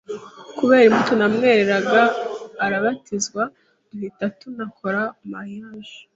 kubera 0.57 0.83
imbuto 0.89 1.13
namwereraga, 1.19 2.01
arabatizwa, 2.65 3.41
duhita 3.87 4.25
tunakora 4.39 5.01
marriage 5.31 5.95